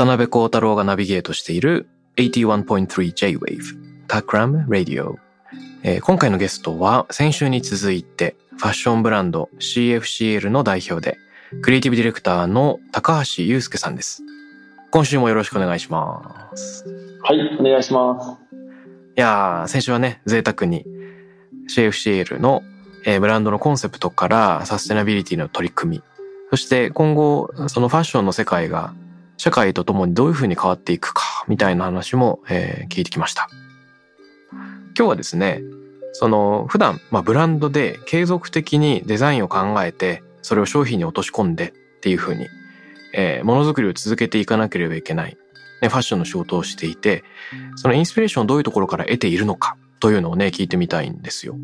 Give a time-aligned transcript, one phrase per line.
[0.00, 1.86] 渡辺幸太郎がナビゲートしている
[2.16, 3.60] 81.3J-Wave
[4.08, 5.16] Takram Radio、
[5.82, 11.18] えー今回のゲストは先週に続いてファッションブランド CFCL の代表で
[11.60, 14.22] クリエイティブディレクターの高橋祐介さんです。
[14.90, 16.86] 今週もよろしくお願いします。
[17.22, 18.38] はい、お願いします。
[19.18, 20.86] いやー先週はね贅沢に
[21.68, 22.62] CFCL の、
[23.04, 26.02] えーブランドのコンセプトからサステナビリティの取り組み。
[26.48, 28.94] そして今後そのファッションの世界が
[29.40, 33.48] 社会とともにどういうふうに変わっていくかみたいな話も、えー聞いてきました。
[34.94, 35.62] 今日はですね
[36.12, 42.48] その普段、まあ、ブランドで継続的にデザインを考えてそれを商品に落とし込んでっていうふうに、
[43.14, 45.38] えーものづくりを続けていかなければいけない、
[45.80, 47.24] ね、ファッションの仕事をしていて
[47.76, 51.56] そのインスピレーションをどういうところから得ているのかというのをね聞いてみたいんですよ。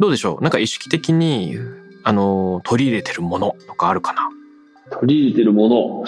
[0.00, 0.42] どうでしょう？
[0.42, 1.56] なんか意識的に
[2.02, 4.28] あの取り入れてるものとかあるかな？
[4.98, 6.04] 取り入れてるもの。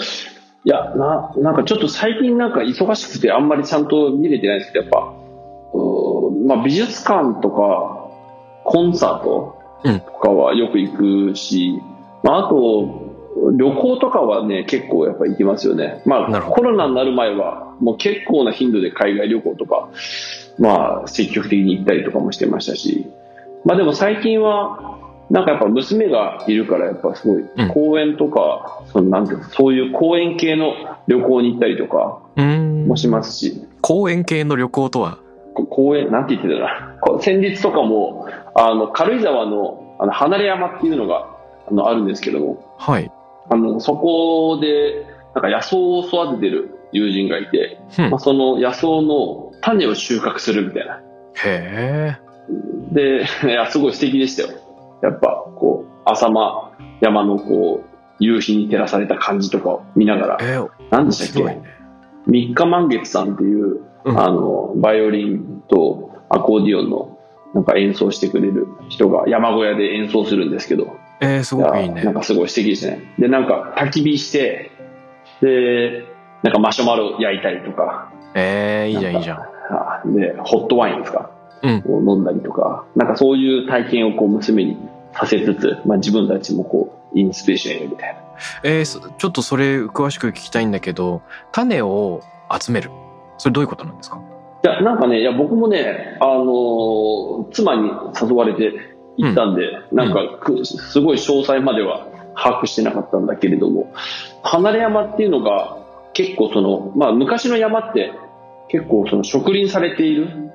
[0.67, 5.13] いや、な、なんかちょっと最近なんか忙しくてあんまりちゃんと見れてないんですけど、やっぱ、
[6.45, 8.09] まあ美術館とか、
[8.65, 9.99] コンサートうん。
[10.01, 11.81] とかはよく行くし、
[12.21, 13.15] まああと、
[13.55, 16.01] 旅行とかはね、結構やっぱ行きますよね。
[16.05, 19.87] まあコロナになる前は、もう結構な頻度で海外旅行とか、
[20.59, 23.07] まあ積極的に行ったりとかもしてましたし、
[23.63, 24.99] まあでも最近は、
[25.29, 27.69] なんかやっぱ娘がいるからやっぱすごいうん。
[27.69, 30.73] 公園とか、そのなんていうのそういう公園系の
[31.07, 35.19] 旅行に行ったりとかもしますし、公園系の旅行とは？
[35.53, 36.97] こ公園、なんて言ってたかな。
[37.01, 41.27] こう先日とかも、あの、軽井沢の、あの、離れ山っていうのが、
[41.67, 43.11] あの、あるんですけども、はい。
[43.49, 48.09] あの、そこで、なんか野草を育ててる友人がいて、うん。
[48.11, 51.01] まあ、その野草の種を収穫するみたいな。
[51.43, 52.27] へえ。
[52.91, 54.56] で、 いや、すごい素敵でしたよ。
[55.01, 56.71] やっぱ、こう、浅間
[57.01, 61.61] 山のこう、夕日に照らされた感じとかを見ながら、えー、面何でしたっけ？
[62.25, 67.17] 三日満月さんっていう、うんあの、バイオリンとアコーディオンの
[67.53, 71.99] なんか演奏してくれる人が山小屋で演奏するんですけど、えー、すごくいいね。
[71.99, 73.01] やなんかすごい素敵ですね。
[73.19, 74.71] で、なんか焚き火して、
[75.41, 76.05] で、
[76.43, 79.37] なんかマシュマロ焼いたりとか、えー、いいじゃんいいじゃん。
[79.39, 81.31] あで、ホットワインですか、
[81.63, 81.83] うん。
[82.07, 84.77] を飲んだりとか、なんかそういう体験をこう娘に
[85.13, 88.19] させつつ、まあ自分たちもこう、インスピレーション得るみたいな。
[88.63, 92.21] えー、そちょっとそれ詳しく聞きたいんだけど種を
[92.59, 92.91] 集める。
[93.39, 94.21] それどういうことなんですか？
[94.63, 98.73] いや、なんかね、いや、僕もね、あのー妻に誘われて
[99.17, 103.91] 行ったんで、なんかく、すごい詳細までは把握してなかったんだけれども、
[104.43, 105.77] 離れ山っていうのが、
[106.13, 108.11] 結構その、まあ、昔の山って、
[108.69, 110.51] 結構その植林されている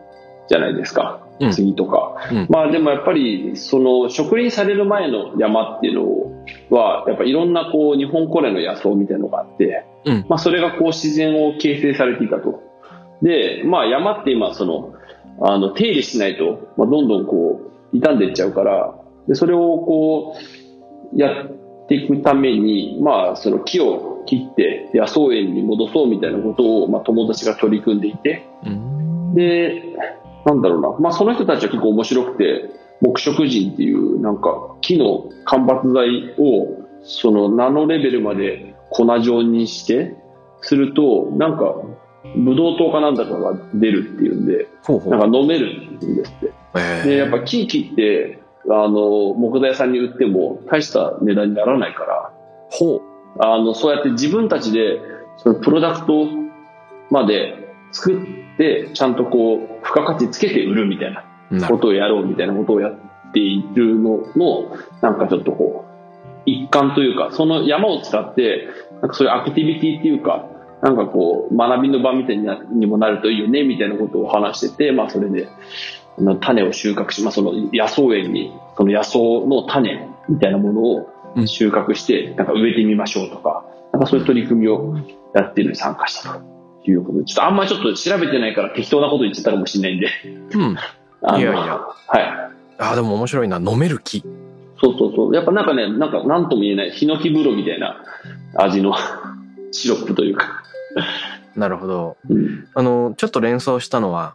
[0.52, 1.26] じゃないですか。
[1.40, 2.14] うん杉とか。
[2.30, 6.30] うんまあ、でもやっぱり、その、植林される前の山っていう
[6.70, 12.62] のは、やっぱいろんなこう、日本古来の野草みたいなのがあって、うんまあ、それがこう、自然を形成されていたと。
[13.22, 14.94] で、まあ山って今その、
[15.40, 17.60] あの、手入れしないと、まあ、どんどんこ
[17.92, 18.94] う、傷んでいっちゃうから、
[19.26, 20.36] で、それをこ
[21.14, 28.46] う、やっていくために、まあその木を切って野草園に戻そうみたいなことを、まあ友達が取り組んでいて、
[29.34, 29.82] で、
[30.44, 40.16] なんだろうな、まあその人たちは結構面白くて、木食人っていうなんか木の間伐材をそのナノレベルまで粉状にして、
[40.62, 41.74] すると、なんか、
[42.36, 45.10] ブドウ糖かなんだかが出るっていうんで、ほうほう。
[45.10, 46.52] なんか飲めるんですって。
[46.76, 47.04] えー。
[47.04, 48.38] で、やっぱ木切って、
[48.70, 52.32] あの、木材屋さんに売っても大した値段にならないから、
[52.70, 53.00] ほう。
[53.40, 55.00] あの、そうやって自分たちで、
[55.38, 56.28] そのプロダクト
[57.10, 58.24] まで作っ
[58.56, 61.14] て、ちゃんとこう、付加価値つけて売るみたい
[61.50, 62.94] なことをやろうみたいなことをやっ
[63.32, 65.92] ているのの、なんかちょっとこう、
[66.44, 68.68] 一環というか、その山を使って、
[69.00, 70.48] なんかそういうアクティビティっていうか、
[70.82, 75.48] なんかこう、学びの場みたいになにもなるといいよね、みたいなことを話してて、まあそれで、
[76.40, 81.08] 種を収穫し、まあその野草園に、その野草の種みたいなものを
[81.46, 84.96] 収穫して、なんか植えてみましょうとか、なんかそういう取り組みを
[85.34, 86.51] やってるのに参加したと
[86.90, 90.08] いうことで、ちょっとあんまりちょっと調べてないから適当なこと言っちゃったかもしれないんで。
[90.54, 90.76] うん。
[91.24, 92.52] あのいやいやはい。
[92.78, 93.58] あ、でも面白いな。
[93.58, 94.24] 飲める木。
[94.82, 95.34] そうそうそう。
[95.34, 98.02] やっぱなんかね、なんかなんとも言えない、ヒノキ風呂みたいな
[98.56, 98.94] 味の
[99.70, 100.62] シロップというか。
[101.54, 102.16] なるほど。
[102.28, 102.66] うん。
[102.74, 104.34] あの、ちょっと連想したのは、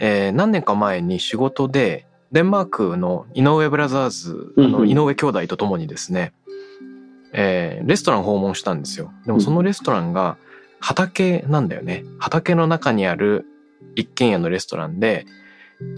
[0.00, 6.32] えー何年か前に仕事で、デンマークの井上ブラザーズ、あの、うんうん井上兄弟と共にですね、
[7.32, 9.10] えーレストラン訪問したんですよ。
[9.24, 10.36] でもそのレストランが
[10.80, 12.04] 畑なんだよね。
[12.18, 13.46] 畑の中にある
[13.94, 15.26] 一軒家のレストランで、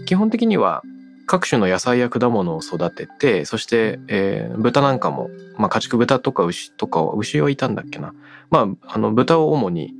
[0.05, 0.83] 基本的には
[1.25, 8.13] 各種の野菜や果物を育てて、そして、えー豚なんかも、まあ家畜豚とか牛とかは、牛はいたんだっけな。
[8.49, 9.93] まあ、あの、豚を主に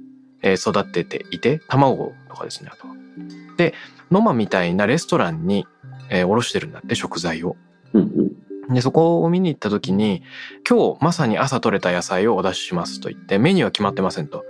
[0.43, 2.95] 育てていて、卵とかですね、あとは。
[3.57, 3.73] で、
[4.11, 5.67] ノマみたいなレストランに、
[6.09, 7.55] えー卸してるんだって、食材を。
[8.73, 10.23] で、そこを見に行った時に、
[10.67, 14.45] 今日まさに朝採れた野菜をお出ししますと言って、メニューは決まってませんと。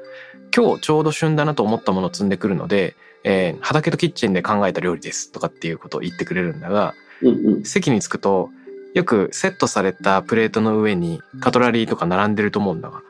[0.55, 7.63] 今日ちょうど旬だなと思ったものを積んでくるので、えー畑とキッチンで考えた料理ですとかっていうことを言ってくれるんだが、うんうん。
[7.63, 8.49] 席に着くと、
[8.93, 13.01] よくセットされたプレートの上にカトラリーとか並んでると思うんだが、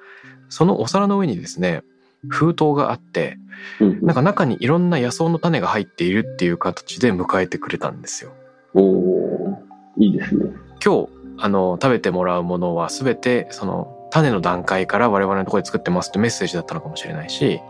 [0.50, 1.84] そのお皿の上にですね、
[2.28, 3.38] 封筒があって、
[3.80, 8.34] うんなんか中にいろんな野草の種が入っているっていう形で迎えてくれたんですよ。
[8.74, 9.58] おー
[9.98, 10.46] いいですね。
[10.84, 17.62] 今日、あの、食べてもらうものは全て、その、種の段階から我々のところで作ってますってメッセージだったのかもしれないし、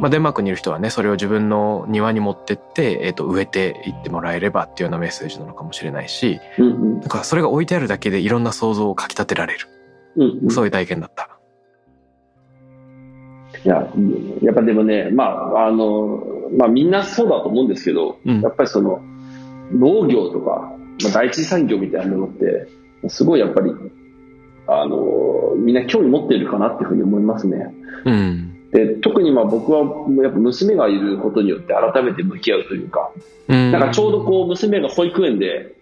[0.00, 9.68] まあ、デンマークにいる人はね、それを自分の庭に持ってって、えっ、と、植えていってもらえればっていうようなメッセージなのかもしれないし、うんうんなんかそれが置いてあるだけでいろんな想像をかき立てられる。
[10.50, 11.28] そういう体験だった。
[13.64, 13.88] いや。
[14.42, 16.22] やっぱでもね、まあ、あの、
[16.56, 19.00] まあみんなそうだと思うんですけど、うんやっぱりその、
[19.72, 22.68] 農業とか、まあ、第一次産業みたいなものって、
[23.08, 23.72] すごいやっぱり、
[24.66, 27.74] あの、みんな興味持ってるかなっていうふうに思いますね。
[28.04, 28.70] うん。
[28.70, 29.80] で、特にまあ僕は、
[30.22, 33.10] やっぱ娘がいることによって改めて向き合うというか、
[33.48, 33.72] うん。
[33.72, 35.74] なんかちょうどこう娘が保育園で、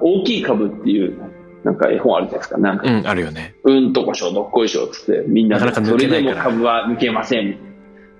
[0.00, 1.18] 大きい株っていう、
[1.64, 2.58] なんか絵本あるじゃないですか。
[2.58, 3.54] なんか、うん、あるよね。
[3.64, 7.58] うんとこしょ、どっこいしょっつって、みんなでなかなかそれでも株は抜けません。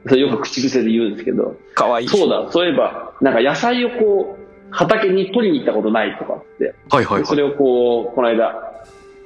[0.07, 2.09] それよく口癖で言うんですけど、かわいい。
[2.09, 7.27] そうだ、そういえば、なんか野菜をこう、畑に取りに行ったことないとかって、はいはいはい。
[7.27, 8.85] それをこう、この間、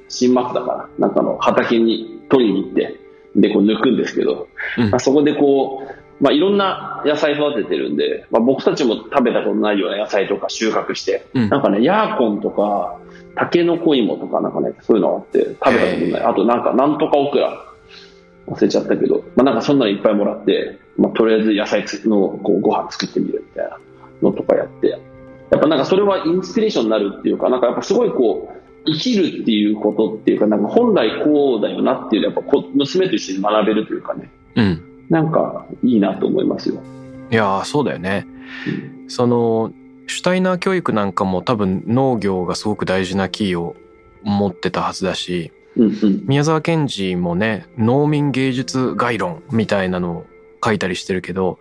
[0.09, 2.99] 新末だから、なんかの畑に取りに行って、
[3.35, 4.47] で、こう抜くんですけど、
[4.77, 4.89] うん。
[4.91, 11.49] まあ、そこでこう、まあ、いろんな野菜育ててるんで、まあ、僕たちも食べたことないような野菜とか収穫して、うん。
[11.49, 12.99] なんかね、ヤーコンとか、
[13.35, 16.21] タケノコ芋とかなんかね、そういうのあって食べたことない。
[16.23, 17.65] あとなんか、なんとかオクラ、
[18.47, 23.79] 忘れちゃったけど、まあ、なんかそんなのいっぱいもらって、まあ、とりあえず野菜のこうご飯作ってみるみたいな
[24.21, 24.99] のとかやって、
[25.53, 35.05] やっぱなんかそれはインスピレーションになるっていうか、なんかやっぱすごいこう、生きるっていうことっていうか、なんか本来こうだよなっていうのはやっぱこ娘と一緒に学べるというかね、うん。
[35.09, 36.81] なんかいいなと思いますよ。
[37.29, 38.25] いやー、そうだよね。
[39.07, 39.71] その、
[40.07, 43.75] シュタイナー教育なんかも多分農業がすごく大事なキーを
[44.23, 46.23] 持ってたはずだし、うんうん。
[46.25, 50.25] 宮沢賢治もね、農民芸術概論みたいなのを
[50.65, 51.59] 書いたりしてるけど、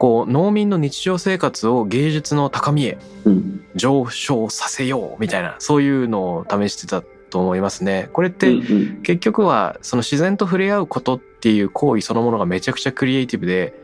[0.00, 3.60] こう、農民の日常生活を芸術の高みへうん。
[3.74, 8.08] 上昇させようみたいな、そういうのを試してたと思いますね。
[8.14, 13.74] これっうんてうん結局はその自然と触れ合うことっていう行為そのものがめちゃくちゃクリエイティブで、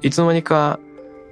[0.00, 0.80] いつの間にか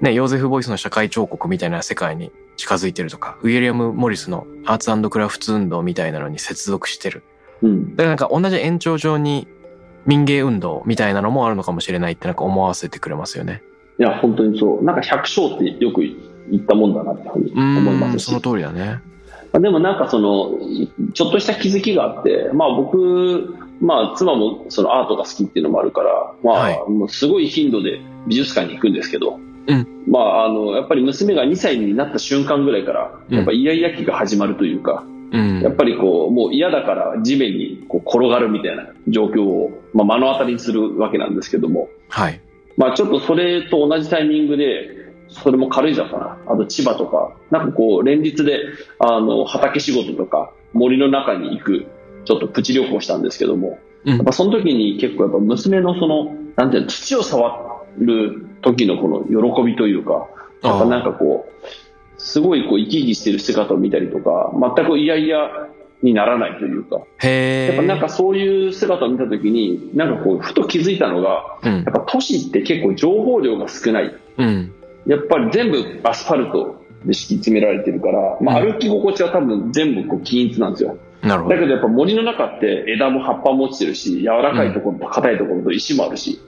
[0.03, 7.23] ね、ヨーゼフ・ボイスの社会彫刻みたいな世界に近づいてるとか、ウィリアム・モリスのアーツクラフト運動みたいなのに接続してる。
[7.63, 7.97] うん。
[7.97, 9.49] だからなんか同じ延長上に
[10.05, 13.63] 民芸運動みたいなのもあるのかもしれないってなんか思わせてくれますよね。
[13.99, 14.85] いや、本当にそう。
[14.85, 16.15] なんか百姓ってよく言
[16.61, 18.41] ったもんだなって思いますしその。
[18.41, 19.01] 通りだね。
[19.53, 20.59] まあでもなんかその、
[21.15, 35.61] ちょっとした気づきがあって、まあ僕、まあ妻もそのアートが好きっていうのもあるから、まあ、はいもうすごい頻度で美術館に行くんですけど、うんまああの、やっぱり娘が2歳になった瞬間ぐらいから、うんやっぱイヤイヤ期が始まるというか、うん。
[35.61, 42.41] やっぱりこう、もう嫌だから地面にこう転がるみたいな状況を、まあ、目の当たりにするわけなんですけども、はい。
[42.77, 46.39] まあちょっとそれと同じタイミングで、それも軽井沢かな。
[46.53, 48.61] あと千葉とか、なんかこう連日で、
[48.99, 51.87] あの、畑仕事とか森の中に行く、
[52.25, 54.17] ちょっとプチ旅行したんですけども、うん。
[54.17, 60.29] やっぱその時に結構やっぱ娘のその、なんていうの、土を触る時のこの喜びというか、
[60.63, 61.67] やっぱなんかこう、
[62.19, 65.69] すごいこう生き生きしてる姿を見たりとか、全くいやいや
[66.07, 67.01] にならないというか。
[67.27, 71.85] やっぱなんかそういう姿を見たときに、なんかこう、ふと気づいたのが、うんやっ。
[71.85, 74.15] ぱ都市って結構情報量が少ない。
[74.39, 74.73] うん。
[75.07, 80.97] やっぱり全部アスファルトで敷き詰められてるから、まあうん歩き心地は多分全部こう均一なんですよ。
[81.23, 81.55] なるほど。
[81.55, 86.41] だけどやっぱ森の中って枝も葉っぱも落ちてるし、柔らかいところと硬いところと石もあるし、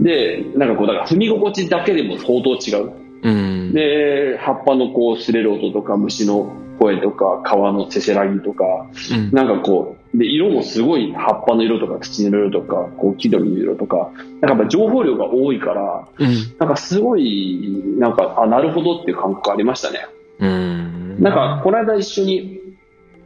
[0.00, 2.92] で、なんかこう、だから踏み心地だけでも相当違う。
[3.22, 3.72] うん。
[3.72, 8.64] で、葉っぱのこう擦れる音とか、虫の声とか、川のせせらぎとか、
[9.12, 9.30] うん。
[9.30, 16.34] なんかこう、で、色もすごい葉っぱの色とか土の色とか、こう木の色とか、なんかやっぱ情報量が多いから、うん。
[16.58, 20.06] なんかすごい、なんか、あ、なるほどっていう感覚ありましたね。
[20.40, 21.22] うん。
[21.22, 22.60] なんか、この間一緒に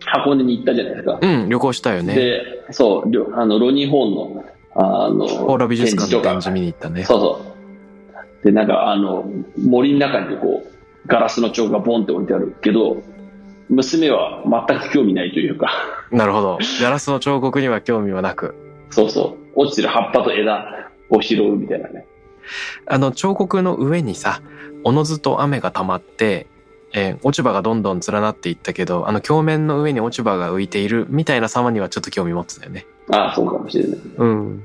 [0.05, 1.19] 箱根に行ったじゃないですか。
[1.23, 2.15] うん、旅行したよね。
[2.15, 4.45] で、そう、あの、ロニー・ホーンの、
[4.75, 6.51] あの、ポーラ美術館の展示。
[6.51, 7.05] 見に行ったね。
[7.05, 7.41] そうそ
[8.43, 8.45] う。
[8.45, 9.25] で、なんか、あの、
[9.57, 13.03] 森の中にこう、ガラスの彫がボンって置いてあるけど、
[13.69, 15.71] 娘は全く興味ないというか、
[16.11, 16.59] なるほど。
[16.81, 18.55] ガラスの彫刻には興味はなく。
[18.91, 22.07] そうそう、落ちてる葉っぱと枝を拾うみたいなね。
[22.87, 24.41] あの彫刻の上にさ、
[24.85, 26.47] おのずと雨が溜まって、
[26.93, 32.87] えー落ち葉がどんどん連なっていったけど、あの鏡面の上に落ち葉が浮いているみたいな様にはちょっと興味持つんだよね。
[33.11, 33.99] ああ、そうかもしれない。
[34.17, 34.65] うん。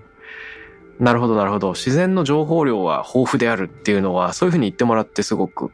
[1.00, 1.72] なるほど、なるほど。
[1.72, 5.72] 自然の情報量は豊富であるっていうのは、そういうふうに言ってもらってすごく、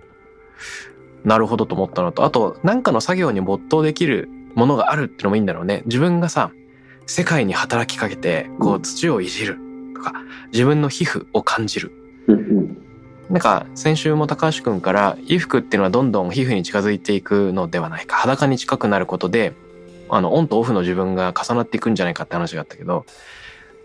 [1.24, 5.84] なるほどと思ったのと、あと、なんかの作業に没頭できるものがあるってのもいいんだろうね。
[5.86, 6.52] 自分がさ、
[7.06, 9.58] 世界に働きかけて、こう土をいじる
[9.96, 10.14] とか、
[10.52, 11.92] 自分の皮膚を感じる。
[13.30, 19.54] なんか先週も高橋くんから衣服っていうのはどんどん皮膚に近づいていくのではないか裸に近くなることで
[20.10, 23.06] あのオンとオフの自分が重なっていくんじゃないかって話があったけど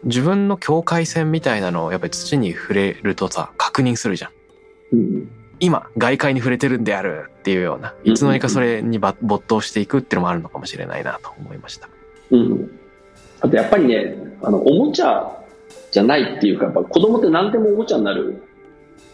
[0.04, 4.30] 自分の境界線みたいなのをやっぱり土に触れるとさ確認するじゃん。
[4.92, 11.88] うん今外界に触れてるんであるっていうようないつの間にかそれにば没頭していくっていうのもあるのかもしれないなと思いました。
[12.32, 12.40] うん。
[12.40, 12.80] うん。
[13.40, 15.38] あとやっぱりね、あの、おもちゃ
[15.92, 18.42] じゃないっていうか、やっぱ子供って何でもおもちゃになる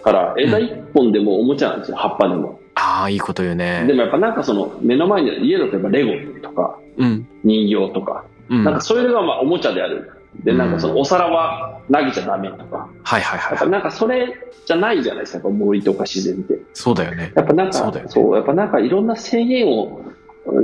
[0.02, 2.58] から、枝一本でもおもちゃなんですよ、葉っぱでも。
[2.76, 3.92] ああいいこと言うでね。
[3.92, 7.28] もやっぱなんかその、目の前に家だとやっぱレゴとか、うん。
[7.44, 8.64] 人形とか、うん。
[8.64, 10.10] なんかそういうのがまあおもちゃである。
[10.44, 12.88] で、なんかそのお皿は投げちゃダメとか。
[13.02, 13.70] はいはいやっぱはい。
[13.70, 14.34] なんかそれ
[14.66, 16.58] じゃないじゃないですか、やっぱ森とか自然って。
[16.74, 17.32] そうだよね。
[17.34, 20.00] やっぱなんか、そうねそう、やっぱなんかいろんな制限を、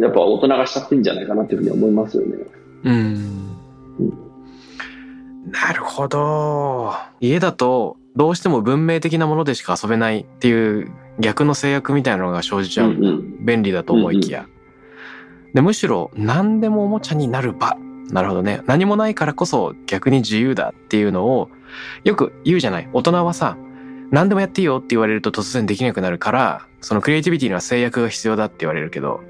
[0.00, 2.36] やっぱ大人がしちゃってんじゃないかなっていうふうに思いますよね。
[2.84, 3.44] うん。
[5.50, 6.92] なるほど。
[7.20, 12.92] 家だとどうしても文明的なものでしか遊べないっていう逆の制約みたいなのが生じちゃう。
[12.92, 13.44] うんうん。
[13.44, 14.46] 便利だと思いきや。
[15.52, 17.76] で、むしろ何でもおもちゃになる場。
[18.10, 18.62] なるほどね。
[18.66, 21.50] 何もないからこそ逆に自由だっていうのを
[22.04, 22.88] よく言うじゃない。
[22.92, 23.56] 大人はさ、
[24.10, 29.22] 何でもやっていいよって言われると突然できなくなるから、そのクリエイティビティには制約が必要だって言われるけど、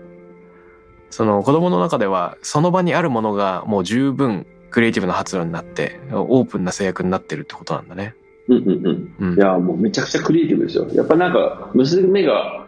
[1.10, 8.16] その子供の中ではその場にあるものがもう十分クリエイティブな発露になって、オープンな制約になってるってことなんだね。
[8.48, 9.14] うんうんうん。
[9.20, 9.38] うんい。
[9.38, 10.88] や、もうめちゃくちゃクリエイティブですよ。
[10.92, 12.66] やっぱなんか、娘が、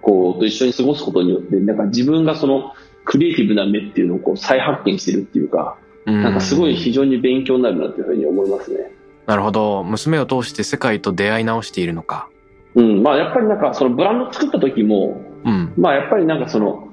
[0.00, 2.72] こう、と一緒に過ごすことによって、なんか自分がその、
[3.08, 8.92] クリエイティブな目っていうのをこう再発見してるっていうか、なんかすごい非常に勉強になるなっていうふうに思いますね。
[9.24, 9.82] なるほど。
[9.82, 12.28] 娘を通して世界と出会い直しているのか。
[12.74, 13.02] うん。
[13.02, 15.72] まあやっぱりなんか、そのブランド作った時も、うん。
[15.78, 16.88] まあやっぱりなんかその、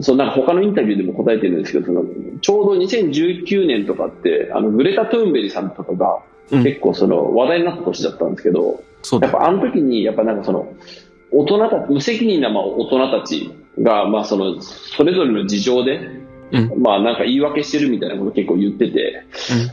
[0.00, 2.04] そうなんか他のインタビューでも答えてるんですけど、その
[2.40, 6.18] ちょうど2019年とかって、あの、グレタ・トゥーンベリさんとかが
[6.50, 9.32] うん結構その話題になった年だったんですけど、そうだよ。
[9.32, 10.72] やっぱあの時に、やっぱなんかその、
[11.30, 16.82] 大人たち、無責任なまあ大人たちが、まあその、それぞれの事情で、うん。
[16.82, 19.24] まあなんか言い訳してるみたいなこと結構言ってて、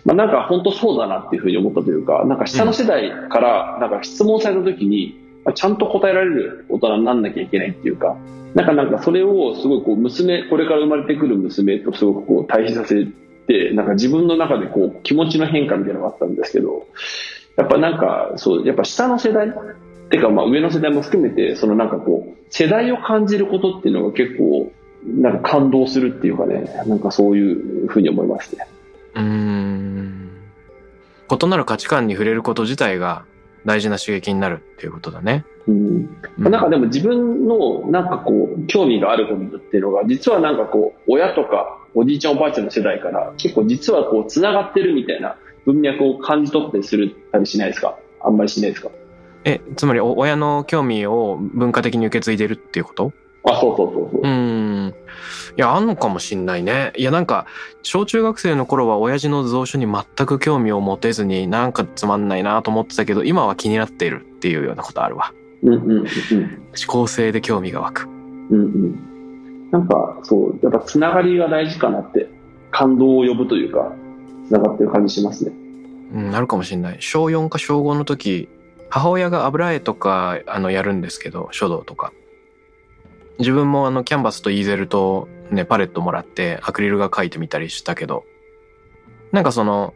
[0.03, 8.17] まあなんか本当そうだなっていうふうに思ったというか、なんか下の世代からなんか質問された時に、まあちゃんと答えられる大人になんなきゃいけないっていうか、
[8.55, 13.05] なんかなんかそれをすごいこう娘、これから生まれてくる娘とすごくこう対比させ
[13.47, 16.88] て、なんか自分の中でこう気持ちの変化みたいなのがあったんですけど、
[17.57, 19.53] やっぱなんかそう、やっぱ下の世代
[20.09, 24.71] てかまあ上の世代も含めて、そのなんかこう、世代を感じることっていうのが結構、
[25.05, 28.67] なんか感動するっていうかね、なんかそういうふうに思いますね。
[29.15, 30.29] うーん。
[31.29, 33.25] 異なる価値観に触れること自体が
[33.65, 35.43] 大事な刺激になるっていうことだね。
[35.67, 36.09] うん。
[36.38, 47.97] まあなんかでも自分のなんかこう、興味があることっていうのが、実はなんかこう、親とかおじいちゃんおばあちゃんの世代から結構実はこう、繋がってるみたいな文脈を感じ取ったりするたりしないですか？
[48.21, 48.89] あんまりしないですか？
[49.46, 53.14] え、つまりお親の興味を文化的に受け継いでるっていうこと？
[53.48, 54.22] あ、そうそうそうそう。
[54.22, 54.28] うー
[54.88, 54.90] ん。
[54.90, 54.94] い
[55.56, 56.92] や、あんのかもしんないね。
[56.98, 57.46] いや、なんか、
[57.84, 65.32] 小中学生の頃は親父の蔵書に全く興味を持てずになんかつまんないなと思ってたけど、今は気になっているっていうようなことあるわ。
[65.62, 66.00] うんうんうん。
[66.00, 66.08] 思
[66.88, 68.08] 考性で興味が湧く。
[68.50, 69.70] うんうん。
[69.70, 72.28] なんか、そう、やっぱつながりが大事かなって、
[72.72, 73.94] 感動を呼ぶというか、
[74.48, 75.54] つながってる感じしますね。
[76.14, 76.98] うん、なるかもしれない。
[77.00, 78.50] 小4か小5の時、
[78.96, 82.14] 母親が油絵とか、あの、やるんですけど、書道とか。
[83.40, 88.24] 自分もあの、キャンバスとイーゼルとね、パレットもらって、アクリル画描いてみたりしたけど、
[89.34, 89.94] なんかその、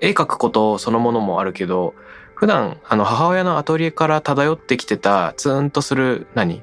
[0.00, 1.92] 絵描くことそのものもあるけど、
[2.34, 6.62] 普段、あの、母親のアトリエから漂ってきてた、ツーンとする、何？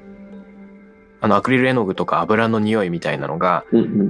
[1.20, 3.64] あの、アクリル絵の具とか油の匂いみたいなのが。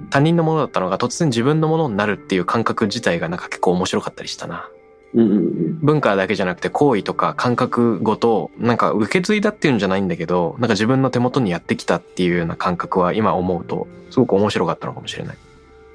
[0.08, 4.70] 他人のものだったのが突然自分のものになるっていう感覚自体がなんか結構面白かったりしたな。
[5.14, 15.36] 文化だけじゃなくて行為とか感覚ごとなんか受け継いだっていうんじゃないんだけどなんか自分の手元にやってきたっていうような感覚は今思うとすごく面白かったのかもしれない。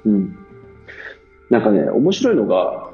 [0.06, 0.36] うん。
[1.50, 2.90] なんかね、面白いのが、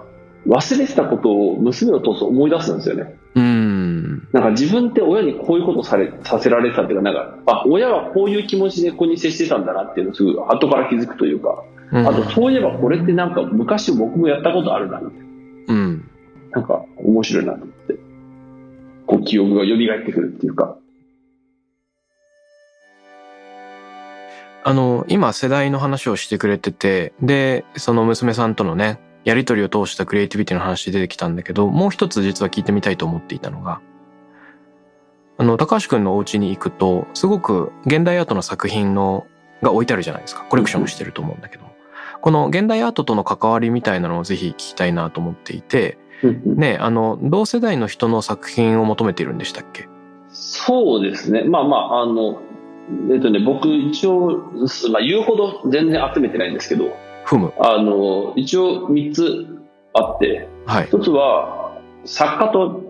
[0.46, 3.14] 忘れてたことを娘を通すと思い出すんですよね。
[3.34, 4.28] うーん。
[4.32, 11.62] なんか自分って親にこういうことされ、させられてたっていうか、なんか、あ、親はこういう気持ちで子に接してたんだなっていうのをすぐ後から気づくというか、
[11.92, 15.29] うんあとそういえばこれってなんか昔僕もやったことあるな、みたいな。
[16.52, 17.94] なんか面白いなと思って。
[19.06, 20.76] こう記憶が蘇ってくるっていうか。
[24.62, 33.80] あの、今世代の話をしてくれてて、で、その娘さんとのね、やりとりを通したクリエイティビティの話出てきたんだけど、もう一つ実は聞いてみたいと思っていたのが、
[35.38, 39.26] あの、高橋くんのお家に行くと、すごく現代アートの作品の、
[39.62, 40.44] が置いてあるじゃないですか。
[40.48, 41.64] コレクションしてると思うんだけど。
[42.20, 45.96] この現代アートとの関わりみたいなのをぜひ聞きたいなと思っていて、
[46.44, 49.88] ね、あの、同世代の人の作品を求めているんでしたっけ？
[50.28, 51.44] そうですね。
[51.44, 52.40] まあまあ、あの、
[53.12, 54.42] えっとね、僕一応、
[54.92, 57.52] まあ言うほど全然集めてないんですけど、ふむ。
[57.60, 59.46] あの、一応3つ
[59.92, 60.86] あって、はい。
[60.86, 62.82] 一つは作家と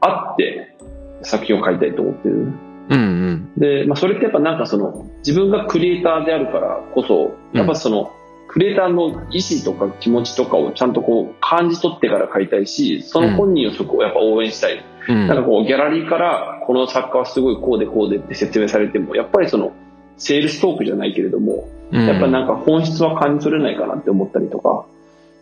[0.00, 0.76] 会って
[1.22, 2.52] 作品を描いたいと思ってる。
[2.90, 3.52] うんうん。
[3.56, 8.12] で、まあそれってやっぱなんかその、自分がクリエイターであるからこそ、やっぱその、
[8.54, 14.84] クリエイターの意思とか気持ちとかをちゃんとこう感じ取ってから描いたいし、その本人をそこをやっぱ応援したい。
[15.08, 15.26] うん。
[15.26, 19.72] なんかこうギャラリーからこの作家はすごいこうでこうでって説明されても、やっぱりその
[20.18, 24.86] セールストークじゃないけれども、うんやっぱなんか本質は感じ取れないかなって思ったりとか、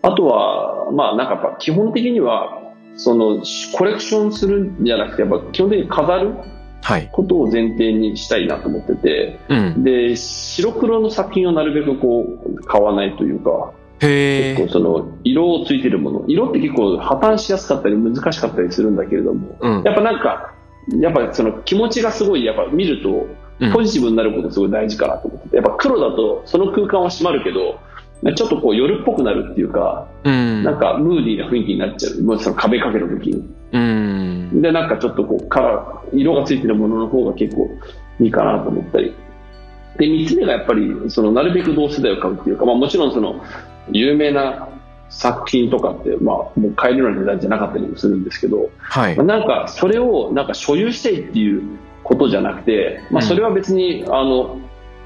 [0.00, 2.62] あとは、まあなんかやっぱ基本的には、
[2.96, 3.42] その
[3.74, 6.61] コレクションするんじゃなくて、やっぱ基本的に飾るはい。
[7.12, 9.84] ことを前提にしたいなと思ってて、うん。
[9.84, 13.72] で、白黒の作品をなるべくこう買わないというか。
[14.00, 19.82] 結構その色をついてるもの、色って結構破綻しやすかったり難しかったりするんだけれども、うん。
[19.84, 20.54] やっぱなんか、
[20.98, 23.28] やっぱその気持ちがすごい、やっぱ見ると、
[23.60, 23.72] うん。
[23.72, 27.78] ポジティブになることすごい大事かなと思ってて、やっぱ黒だとその空間は閉まるけど、
[28.30, 30.62] ちょっとこう夜っぽくなるっていうか、うん。
[30.62, 32.22] なんかムーディーな雰囲気になっちゃう。
[32.22, 33.52] もうその壁掛けの時に。
[33.72, 34.62] うん。
[34.62, 37.68] で、なんかちょっとこうカラー、色がついてるものの方が結構
[38.20, 39.12] いいかなと思ったり。
[39.98, 43.42] で、三つ目がやっぱり、そのなるべく同世代を買うっていうか、まあもちろんその
[43.90, 44.68] 有名な
[45.08, 49.26] 作品とかって、まあもう買えるような値段じゃなかったりもするんですけど、はいまあ。
[49.26, 51.62] なんかそれをなんか所有したいっていう
[52.04, 54.58] ことじゃなくて、まあ、それは別に、あの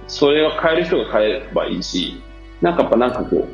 [0.09, 2.23] それは買える人が買えばいいし
[2.61, 3.47] なんかやっぱなんかこ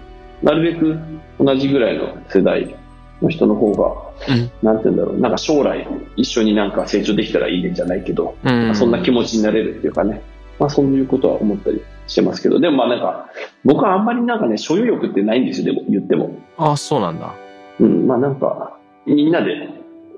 [0.43, 0.99] うなるべく
[1.39, 2.75] 同じぐらいの世代
[3.21, 5.87] の人の方が、うんなんて言うんだろうなんか将来
[6.17, 8.75] 一緒になんか成長できたらいいねじゃないけど、うん。
[8.75, 10.23] そんな気持ちになれるっていうかね、
[10.61, 13.31] まあ、そういうことは思ったりしてますけどでもまあなんか
[13.65, 16.39] 僕はあんまりなんかね所有欲ってないんですよでも言っても。
[16.57, 17.35] あ、そうなんだ。
[17.81, 19.69] うん、まあなんか、みんなで、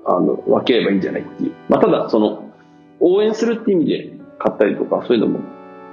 [0.05, 1.51] あの、分ければいいんじゃないっていう。
[1.69, 2.43] まあただ、その、
[2.99, 5.39] 応援するって意味で買ったりとか、そういうのも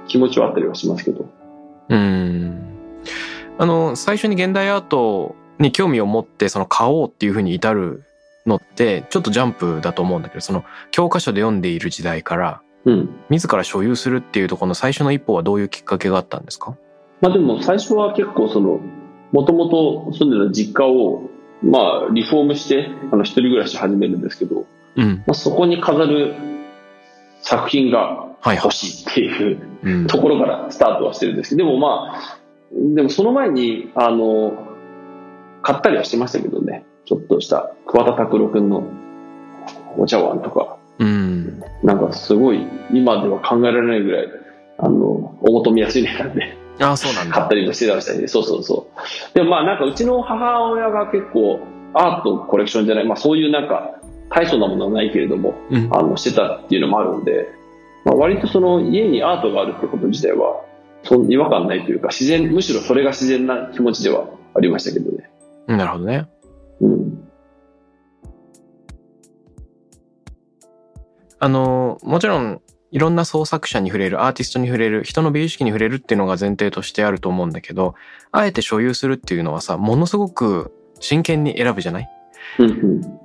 [0.07, 1.25] 気持ちはあったりはしますけど。
[1.89, 2.62] うん。
[3.57, 8.03] あの、最初に現代アートに興味を持って、その買おうっていうふうに至る
[8.45, 13.09] のって、ちょっとジャンプだと思うんだけど、その教科書で読んでいる時代から、うん。
[13.29, 16.75] 自ら所有するっていうところの最初の一歩はどういうきっかけがあったんですか？
[17.21, 18.79] まあでも最初は結構その、
[19.31, 21.29] もともと住んでた実家を、
[21.61, 24.65] まあリフォームして、あの、一人暮らし始めるんですけど、
[24.97, 25.23] うん。
[25.25, 26.35] まあそこに飾る
[27.41, 28.73] 作品が欲。
[28.73, 30.07] しいっていううん。
[30.07, 32.39] ところからスタートはしてるんですけど、でもまあ、
[32.73, 34.53] でもその前に、あの、
[35.61, 36.85] 買ったりはしてましたけどね。
[37.05, 38.83] ちょっとした桑田拓郎くんの
[39.97, 41.61] お茶碗とか、うん。
[41.83, 44.27] なんかすごい今では考えられないぐらい、
[44.79, 47.55] あの、お求めやすい値段でああ、そうなんだ買った。
[47.55, 48.27] りもしてましたね。
[48.27, 49.35] そうそうそう。
[49.35, 51.59] でもまあなんかうちの母親が結構
[51.93, 55.89] アートコレクションじゃない、まあそういうなんか大層なものはないけれども、うん。
[55.91, 57.49] あの、してたっていうのもあるんで、
[58.05, 60.61] まあ、割とその家にアートがあるってこと自体は、
[61.03, 65.29] その違和感ないというか、自然、むしろそれが自然な気持ちではありましたけどね。
[65.67, 66.27] なるほどね。
[66.81, 67.27] うん。
[71.39, 72.61] あの、もちろん、
[72.91, 77.95] いろんな創作者に触れる、アーティストに触れる、人の美意識に触れるっていうのが前提としてあると思うんだけど、
[78.31, 82.09] あえて所有するっていうのはさ、ものすごく真剣に選ぶじゃない？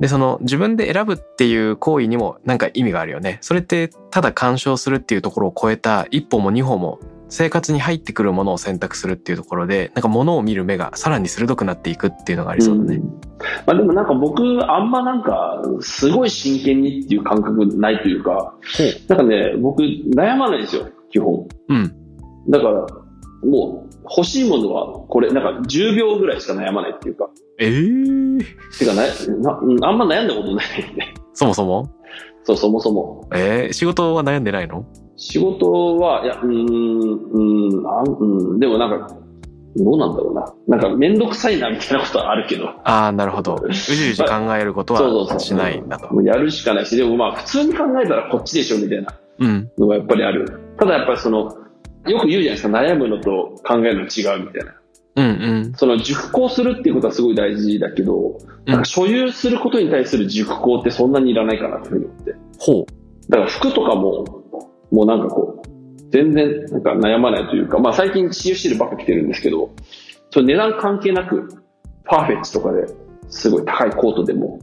[0.01, 3.39] で、その自分で選ぶっていう行為にもなんか意味があるよね。
[3.41, 12.97] それってただ鑑賞するっていうところを超えた一歩も二歩も生活に入ってくるものを選択するっていうところで、なんか物を見る目がさらに鋭くなっていくっていうのがありそうだね。
[12.97, 13.01] ん
[13.67, 18.55] まあでもなんか僕、あんまなんか、すごい真剣にっていう感覚ないというか、
[19.09, 21.47] なんかね、僕、悩まないんですよ、基本。
[21.69, 21.95] うん。
[22.49, 22.87] だから、
[23.45, 27.29] もう、欲しいものは、これ、なんか10秒ぐらいしか悩まないっていうか、
[27.61, 28.45] ええー、
[28.79, 29.03] てかな
[29.89, 31.15] あんま悩んだことないね。
[31.35, 31.91] そもそも？
[32.45, 33.29] そう、そもそも。
[33.35, 34.87] えー、仕事は悩んでないの？
[35.19, 39.15] 仕事は、いや、うーん、うーん、あうん、でもなんか、
[39.77, 40.55] どうなんだろうな。
[40.69, 43.57] なんか、めんどくさいな、みたいなことはあるけど、ああ、なるほど。
[43.69, 46.15] うじうじ考えることそうそうそうはしないんだと。
[46.15, 49.69] もうやるしかないし、でもまあ、普通に考えたらこっちでしょ、みたいなうん。
[49.77, 50.61] のがやっぱりある。
[50.79, 51.53] ただやっぱりその、
[52.07, 54.75] よく言うじゃないですか、悩むのと考えるの違うみたいな。
[55.17, 55.31] うんう
[55.69, 55.73] ん。
[55.75, 62.37] その熟考するっていうことはすごい大事だけど、なんか所有することに対する熟考ってそんなにいらないかなって思って。
[62.59, 62.87] ほう。
[63.29, 64.38] だから服とかも、
[64.91, 69.71] もうなんかこう、全然なんか悩まないというか、まあ最近 CU シールばっか着てるんですけど、
[70.31, 71.49] その値段関係なく、
[72.05, 72.87] パーフェッチとかで
[73.29, 74.61] すごい高いコートでも、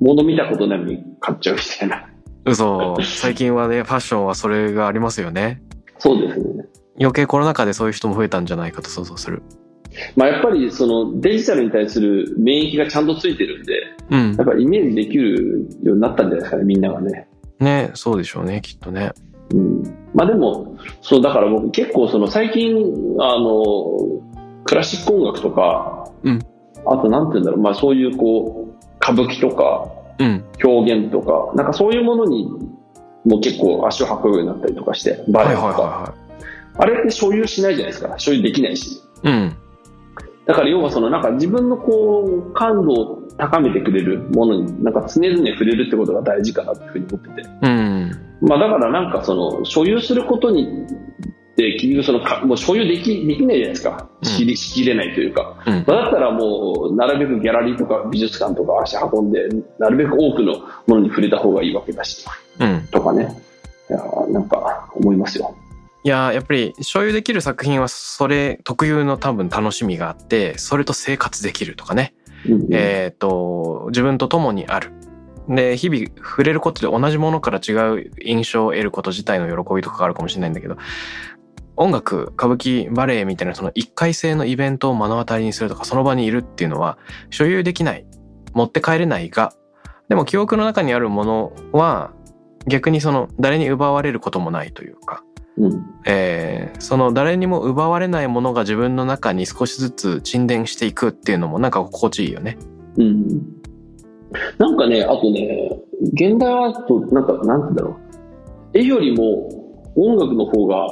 [0.00, 2.08] 物見たことないのに買っちゃうみたいな。
[2.44, 2.96] 嘘。
[3.02, 5.62] 最近はね、ファッションはそれがありますよね。
[5.98, 6.64] そうですね。
[7.00, 9.42] 余計コロナ禍でそういう人も増えたんじゃないかと想像する。
[10.16, 13.74] まあやっぱりそのデジタルに対する免疫がちゃんとついてるんで、
[14.10, 14.46] うんやっ。
[14.46, 17.28] ぱりイメージできるようになったんじゃないですかね、みんながね。
[17.60, 19.12] ね、そうでしょうね、きっとね。
[19.54, 19.82] うん。
[20.14, 22.76] まあでも、そう、だから僕結構その最近、
[23.20, 23.98] あの、
[24.64, 26.38] クラシック音楽とか、うん
[26.86, 30.44] あとなんて言うんだろう、まあそういうこう、歌舞伎とか、うん。
[30.62, 32.48] 表現とか、なんかそういうものに
[33.24, 35.82] も結構足を運ぶようになったりとかして、バはいはいレエとか。
[35.82, 36.14] は
[36.78, 38.18] あれって所有しないじゃないですか。
[38.18, 39.02] 所有できないし。
[39.22, 39.38] いはい。
[39.38, 39.56] うん。
[40.46, 47.48] だから要はそのなんか自分のこう感度を高めてくれるものになんか常々触れるってことが大事かなっていうふうに思ってて。
[47.62, 48.27] うん。
[48.40, 50.86] まあだからなんかその所有することに
[51.58, 54.08] で結局そのかもう所有できできないじゃないですか。
[54.22, 55.56] しきりしきれないというか。
[55.66, 55.84] うん。
[55.86, 59.48] まあだったらもうなるべくギャラリーとか美術館とか足運んで
[59.80, 62.24] なるべく多くのものに触れた方がいいわけだし
[62.60, 62.86] うん。
[62.92, 63.42] とかね。
[63.90, 65.56] いやなんか思いますよ。
[66.04, 72.14] いやーやっぱり所有できる作品はそれ特有の多分楽しみがあってそれと生活できるとかね、
[72.48, 74.92] うんえっ、と自分と共にある
[75.48, 80.76] で日々触れることで同じものから違う印象を得ること自体の喜びとかがあるかもしれないんだけど
[81.76, 86.98] 音楽歌舞伎バレエみたいなその一回性のイベントを目の当たりにするとかその場にいるっていうのは
[87.30, 88.04] 所有できない
[88.52, 89.52] 持って帰れないが
[90.08, 92.12] でも記憶の中にあるものは
[92.66, 95.22] 逆にその誰に奪われることもないというか
[95.56, 102.56] うんえーその誰にも奪われないものが自分の中に少しずつ沈殿していくっていうのもなんか心地いいよね。
[102.96, 103.57] うん。
[104.58, 105.80] なんかね、あとね、
[106.12, 107.96] 現代アート、なんか、なんだろ
[108.74, 108.78] う。
[108.78, 109.48] 絵よりも
[109.96, 110.86] 音楽の方が、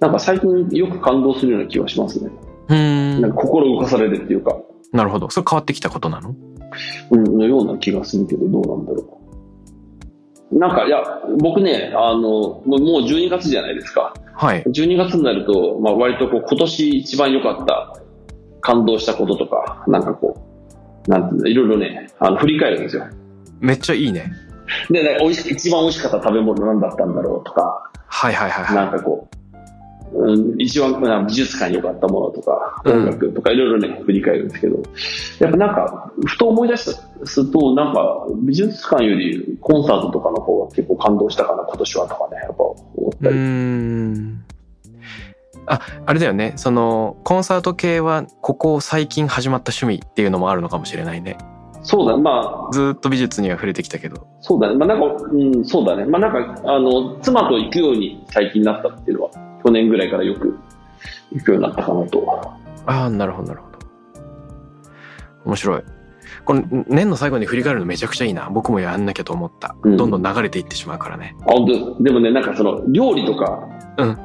[0.00, 2.30] なんか最近よく感動するような気がしますね。
[2.68, 3.20] うーん。
[3.20, 4.58] なんか心動かされるっていうか、
[4.92, 5.30] なるほど。
[5.30, 6.34] それ変わってきたことなの？
[7.10, 9.18] うん、のような気がするけど、どうなんだろ
[10.50, 10.58] う。
[10.58, 11.02] なんか、いや、
[11.38, 14.12] 僕ね、あの、もうもう12月じゃないですか。
[14.34, 14.62] はい。
[14.64, 17.98] 12月になると、まあ割とこう、今年一番良かった、
[18.60, 20.40] 感動したこととか、なんかこう、
[21.06, 23.06] なんていろいろね、あの、振り返るんですよ。
[23.60, 24.32] めっちゃいいね。
[24.90, 29.28] で、ね、美味し一番美味しかった食べ物何だったんだろうとか、はいはいはいはなんかこ
[30.12, 34.82] う、うん、一番まあ美術館に良かったものとか、うん音楽とかいろいろね、振り返るんですけど、
[35.40, 42.76] やっぱなんか、ふと思い出すと、なんか、美術館よりコンサートとかの方が結構感動したかな、今年はとかね、やっぱ思
[43.08, 43.16] っい。
[43.20, 43.36] うたり。
[43.36, 44.44] ーん。
[45.66, 46.52] あ、あれだよね。
[46.56, 51.38] その、コンサート系は、ここ最近始まった趣味っていうのもあるのかもしれないね。
[51.82, 54.26] そうだ、まあ、ずーっと美術には触れてきたけど。
[54.40, 54.76] そうだね。
[54.76, 56.04] まあなんか、うん、そうだね。
[56.04, 59.30] まあなんか、あの、妻と行くように最近なったっていうのは、
[59.64, 60.58] 去年ぐらいからよく
[61.32, 62.58] 行くようになったかなと。
[62.86, 63.78] ああ、なるほどなるほど。
[65.44, 65.82] 面白い。
[66.44, 68.48] この年の最後に振り返るのめちゃくちゃいいな。
[68.50, 69.76] 僕もやんなきゃと思った。
[69.82, 71.36] うんどんどん流れていってしまうからね。
[71.46, 71.54] あ
[72.02, 74.18] でもね、なんかその、料理とか、うん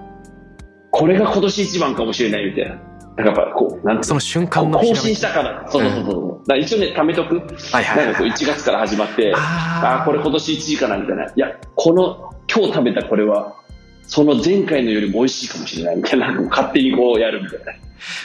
[0.98, 2.76] これが今年一番かもしれないみたいな。
[3.24, 5.68] なんかやっぱこう、なんその瞬間の更新したから。
[5.70, 6.48] そうそうそうそう。
[6.48, 7.36] だから一応ね、貯めとく？
[7.72, 8.38] はいはいなんかこうはい。
[8.38, 11.26] 1月から始まって、ああこれ今年1位かなみたいな。
[11.26, 13.56] いや、この、今日食べたこれは、
[14.04, 16.32] その前回のよりも美味しいかもしれないみたいな。
[16.32, 17.74] 勝手にこうやるみたいな。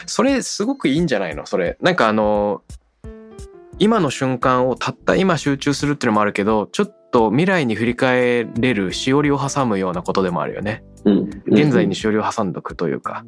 [0.05, 1.45] それすごくいいんじゃないの？
[1.45, 1.77] それ。
[1.81, 2.61] なんかあの、
[3.79, 6.93] 今の瞬間をたった今集中するっていうのもあるけど、ちょっと
[7.29, 10.83] 未来に振り返れるしおりを挟むようなことでもあるよね。
[11.05, 11.29] うん。
[11.45, 13.25] 現在にしおりを挟んどくというか。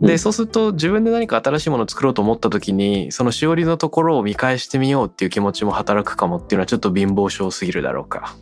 [0.00, 8.36] で、うんそうすると自分で何か新しいものを作ろうと思った時に、そのしおりのところを見返してみようっていう気持ちも働くかもっていうのはちょっと貧乏症すぎるだろうか。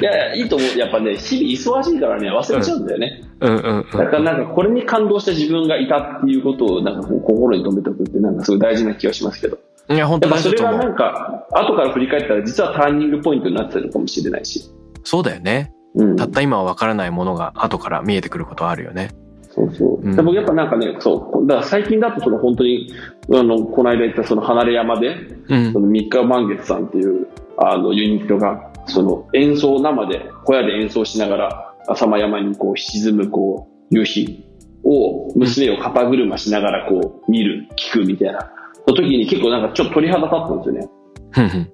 [0.00, 0.78] い やいや、いいと思う。
[0.78, 3.22] やっぱね、日々忙しいからね、忘れちゃうんだよね。
[3.40, 3.98] うんうんうん。
[3.98, 9.58] だからなんかこれに感動した自分がいたっていうことをなんかこう心に留めておくってなんかすごい大事な気がしますけど。
[9.90, 10.52] いや、本当そ。
[10.52, 14.70] れがなんか後から振り返ったら実はターニングポイントになってたのかもしれないし。
[15.04, 15.72] そうだよね。
[15.94, 16.16] うん。
[16.16, 19.10] たった今は分からないものが後から見えてくることはあるよね。
[19.50, 20.00] そうそう。
[20.02, 21.46] うんでもやっぱなんかね、そう。
[21.46, 22.92] だから最近だとその本当に、
[23.32, 25.16] あの、この間言ったその離れ山で、
[25.48, 25.80] うんそ。
[25.80, 34.44] の三日満月さんっていうあのユニットが、その演奏生で小屋で演奏しながら浅間山にこう沈むこう夕日
[34.84, 38.50] を娘を肩車しながらこう見る、聞くみたいな。
[38.90, 41.70] の時に結構なんかちょっと鳥肌立ったんですよね。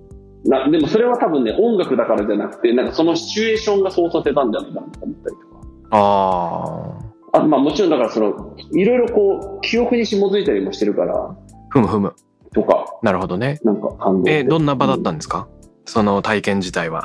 [0.47, 5.97] なでもそれは多分ね、音楽だからじゃなくて、なんかそのシチュエーションがそうさせたんじゃないかなと思ったりとか。
[5.97, 6.99] あ
[7.33, 7.41] あ。
[7.41, 11.37] あまあもちろんだからその、いろいろこう、記憶に紐づいたりもしてるから、
[11.71, 12.15] ふむふむ。
[12.55, 13.59] とか、なるほどね。
[13.65, 14.31] なんか感動。
[14.31, 15.49] え、どんな場だったんですか、
[15.87, 17.05] その体験自体は。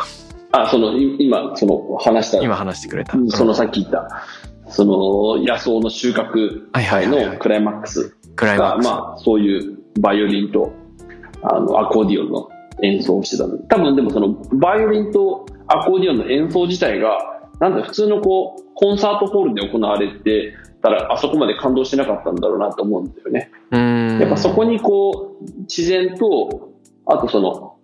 [0.51, 3.17] あ、その、い今、その、話した、今話してくれた。
[3.17, 4.23] うんそのうんさっき言った、
[4.67, 6.67] その、野草の収穫
[7.07, 8.85] のクライマックスが、クライマックス。
[8.85, 10.73] まあ、そういうバイオリンと、
[11.43, 12.49] あの、アコーディオンの
[12.81, 13.57] 演奏をしてたの。
[13.57, 23.51] 多分でもその、バイオリンとアコーディオンの演奏自体が、なんだ普通のこう、コンサートホールで行われてたら、あそこまで感動しなかったんだろうなと思うんだよね。
[24.19, 26.71] やっぱそこにこう、自然と、
[27.05, 27.75] あとその、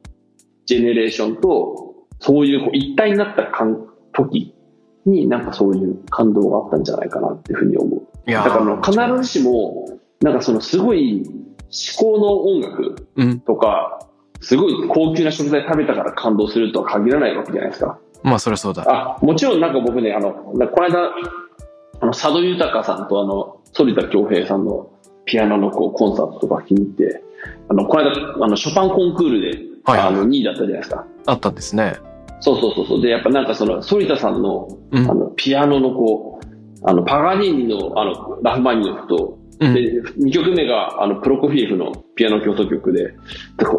[0.65, 4.55] ジェネレーションと、そういうこう一体になった感時
[5.05, 8.07] に、なんかそういう感動があったんじゃないかなっていうふうに思う。
[8.31, 11.29] だからあのー必ずしも、なんかそのすごい
[11.75, 13.39] 至高の音楽うん。
[13.41, 13.99] とか、
[14.39, 17.99] すごい高級な食材食べたから感動するとは限らないわけじゃないですか。
[18.23, 18.85] まあ、そりゃそうだ。
[18.87, 21.11] あ、もちろんなんか僕ね、あの、この間、
[21.99, 24.89] あの、佐渡豊さんとあの、反田恭平さんの
[25.25, 27.23] ピアノのこうコンサートとか気に入って、
[27.67, 31.05] あの、この間、あの、ショパンコンクールで、はいはいあの、2位だったじゃないですか。
[31.25, 31.97] あったんですね。
[32.39, 33.01] そうそうそうそう。
[33.01, 36.45] で、やっぱなんかその、反田さんの、うんあの、ピアノのこう、
[36.87, 39.73] あの、パガニーニの、あの、ラフマニノフと、うん。
[39.73, 43.15] で、2曲目が、あの、プロコフィエフのピアノ協奏曲で、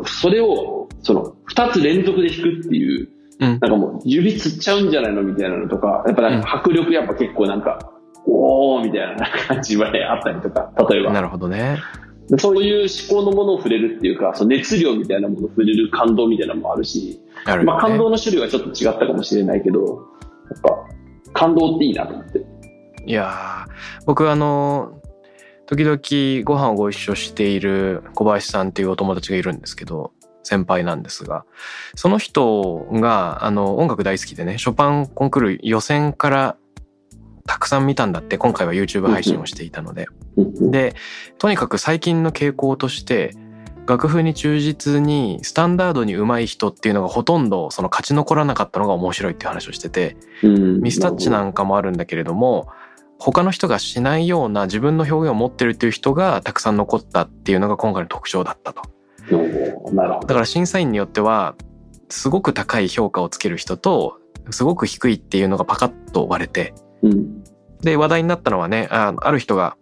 [0.06, 3.08] それを、その、2つ連続で弾くっていう、
[3.38, 7.92] うんなんかもう、指つっちゃうんじゃないのみたいなのとか、やっぱなんか迫力やっぱ結構なんか、
[8.26, 11.12] おーみたいな感じはね、あったりとか、例えば。
[11.12, 11.76] なるほどね。
[12.28, 17.64] でそういう思考のものを触れるっていうか、その熱量みたいなものを触れる感動みたいなのもあるし、あるよね。
[17.66, 22.44] まあ感動の種類はちょっと違ったかもしれないけど、やっぱ、感動っていいなと思って。
[23.06, 24.95] いやー僕あの
[25.66, 31.44] 時々ご飯をご一緒している小林さんっていうお友達がいるんですけど先輩なんですが
[31.96, 36.56] その人があの音楽大好きでねショパンコンクール予選から
[37.46, 40.06] たくさん見たんだって今回は YouTube 配信をしていたので。
[40.36, 40.94] で
[41.38, 43.34] とにかく最近の傾向として
[43.86, 50.80] 楽譜に忠実にスタンダードに上手い人っていうのがほとんどその勝ち残らなかったのが面白いっていう話をしててうん。
[50.82, 52.68] ミスタッチなんかもあるんだけれども
[53.18, 58.82] 他の人がしないような自分の表現を持ってるっていう人がたくさん残ったっていうのが今回の特徴だったと。
[59.32, 60.26] おーなるほど。
[60.26, 61.54] だから審査員によっては
[62.08, 64.18] すごく高い評価をつける人と
[64.50, 67.44] すごく低いっていうのがパカッと割れてうん。
[67.80, 69.76] で話題になったのはねあある人が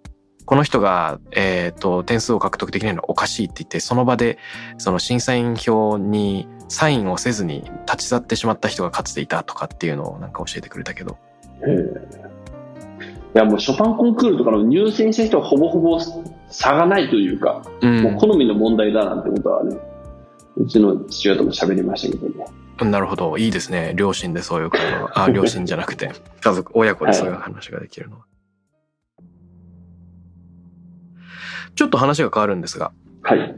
[0.47, 4.39] この人が、えー、と点数を獲得できないのはおかしいって言ってその場で
[4.79, 11.17] その審査員票にサインをせずに立ち去ってしまった人がかつていたとかっていうのをなんか教えてくれたけど
[11.67, 12.34] へー
[13.35, 15.99] いやもうショパンコンクールとかの入選した人はほぼほぼ
[16.49, 19.77] 差がないというか、うんもう好みの問題だなんてことはね、
[20.57, 22.47] うちの父親とも喋りましたけどね。
[22.91, 23.37] なるほど。
[23.39, 23.93] いいですね。
[23.97, 25.25] 両親でそういう会話が。
[25.25, 28.25] あ、両親じゃなくて、 家族、親子でそういう話ができるのは。
[31.75, 32.93] ちょっと話が変わるんですが、
[33.23, 33.57] はい。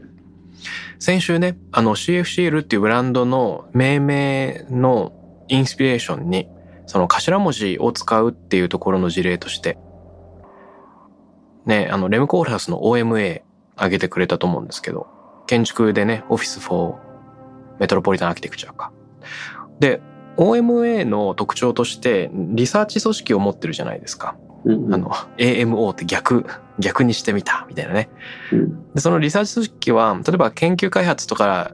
[0.99, 5.13] 先週ね、あの CFCL っていうブランドの命名の
[5.47, 6.47] インスピレーションに、
[6.87, 9.77] その頭文字を使うっていうところの事例として、
[11.65, 13.41] ね、あの、レムコールハウスの OMA
[13.75, 15.07] 挙げてくれたと思うんですけど、
[15.47, 16.95] 建築でね、オフィス4
[17.79, 18.91] メトロポリタンアーキテクチャか。
[19.79, 20.01] で、
[20.37, 24.37] OMA の特徴として、リサーチ組織を持ってるじゃないですか。
[24.65, 26.45] うんあの、AMO って逆、
[26.79, 28.09] 逆にしてみた、みたいなね。
[28.51, 31.73] うんで、そのリサーチ組織は、例えば研究開発とか、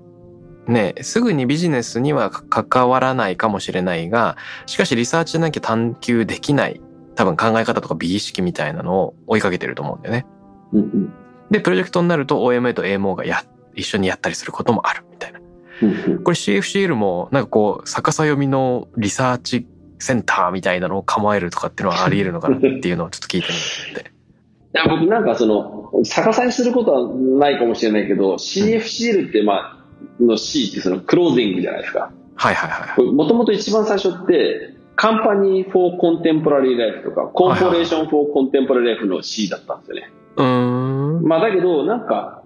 [0.67, 6.79] ね、すぐにビジネスには関わらないかもしれないが、しかしリサーチじゃなきゃ探求できない、
[7.15, 10.25] 多分考え方とか美意識みたいなのを追いかけてると思うんだよね。
[10.73, 11.13] うん
[11.51, 13.43] で、プロジェクトになると OMA と AMO がや、
[13.75, 15.39] 一緒にやったりすることもあるみたいな。
[15.39, 15.43] う
[15.85, 19.67] うんこれ CFCL もなんかこう逆さ読みのリサーチ
[19.99, 23.47] センターみたいなのを構えるとかっていうのはあり得るのかなっていうのをちょっと聞いて
[23.89, 24.01] みて。
[24.01, 29.82] いや僕なんかその、逆さにすることはないかもしれないけど、CFCL ってまあ、
[30.19, 32.11] の C ってその Clothing じゃないですか。
[32.35, 33.11] はいはいはい。
[33.11, 40.11] もともと一番最初って、 Company for Contemporary Life とか、 Corporation for Contemporary Life の C だったんですよね。
[40.37, 41.23] うーん。
[41.23, 42.43] まあだけど、なんか、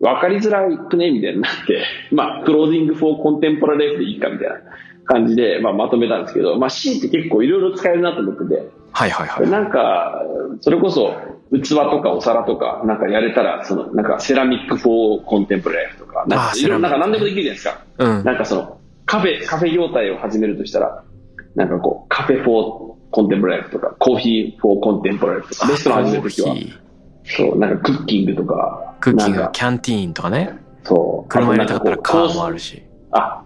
[0.00, 4.56] わかりづらくねみたいになって、まあ、 Clothing for Contemporary Life でいいかみたいな
[5.04, 9.50] 感じで、まあ、まとめたんですけど、まあ C って結構いろいろ使えるなと思ってて、はいはいはい。
[9.50, 10.22] なんか、
[10.60, 11.14] それこそ、
[11.52, 17.84] 器とかお皿とか、なんかやれたら、その、なんか Ceramic for Contemporary とか、なんかいろんな、んか何でもできるじゃないですか。
[17.98, 18.24] うん。
[18.24, 21.04] なんかその、カフェ、カフェ業態を始めるとしたら、
[21.54, 26.56] なんかこう、カフェフォーコンテンポラリーとか、コーヒーフォーコンテンポラリーとか、レストラン始めるときは
[27.24, 30.58] そう、なんかクッキングとか、クッキングキャンティーンとかね。
[30.84, 32.82] そう、車入れたかったらカーもあるし。
[33.12, 33.42] あ、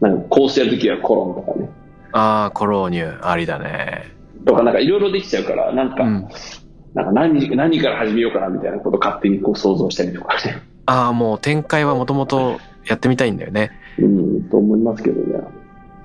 [0.00, 1.68] なんかコースやるときはコロンとかね。
[2.12, 4.12] ああ、コローニュありだね。
[4.46, 6.28] とかなんかいろいろできちゃうから、なんか、うん。
[6.94, 10.62] なんか何、何から始めようかなみたいなことを勝手にこう想像したりとかね。
[10.86, 13.70] ああ、もう展開はもともとやってみたいんだよね。
[13.98, 15.44] うん、と思いますけどね。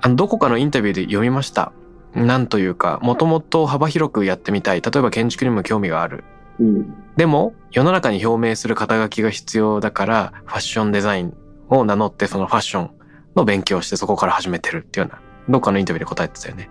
[0.02, 1.72] あの、どこかのインタビューで読みました。
[2.14, 4.82] なんというか、もともと幅広くやってみたい。
[4.82, 6.24] 例えば建築にも興味がある。
[6.60, 6.94] うん。
[7.16, 11.34] でも、世の中に表明する肩書きが必要だから、ファッションデザイン
[11.70, 12.90] を名乗って、そのファッション
[13.36, 16.68] の勉強をしてそこから始めてるっていうような、どっかのインタビューで答えてたよね。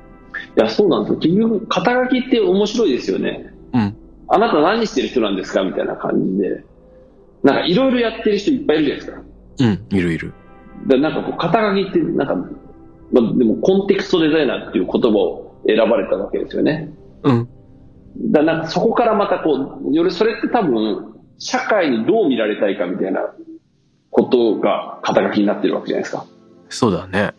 [0.57, 1.19] いや、そうなんですよ。
[1.19, 3.53] 結局、肩書きって面白いですよね。
[3.73, 3.95] うん。
[4.27, 6.63] あなた何してる人なんですかみたいな感じで。
[7.43, 9.21] なんかいろいろやってる人いっぱいいるじゃないですか。
[9.59, 10.33] うん、いるいる。
[10.87, 16.93] でなんかこう、肩書きって、なんか、まあ、でもコンテクストデザイナーっていう言葉を選ばれたわけですよね。
[17.23, 17.49] うん。
[18.31, 23.33] だなんかそこからまたこう、よりそれって多分、社会にどう見られたいかみたいな
[24.09, 26.25] ことが肩書きになってるわけじゃないですか。
[26.73, 27.33] そうだね。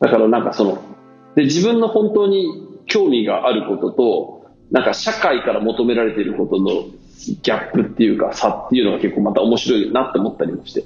[0.00, 0.82] だからなんかその、
[1.34, 6.86] で、自分の本当に興味があることと、なんか社会から求められていることの
[7.42, 10.84] ギャップっていうか差っていうのが結構また面白いなって思ったりもして。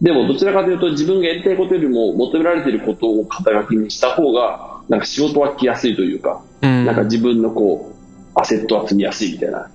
[0.00, 6.86] でもどちらかというと自分がやりたいことよりも求められていることを肩書きにした方が、なんか仕事は来やすいというか、うん。
[6.86, 9.70] なんか自分のこう、アセットは積みやすいみたいな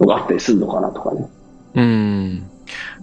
[0.00, 1.28] のがあったりするのかなとかね。
[1.74, 2.45] うん。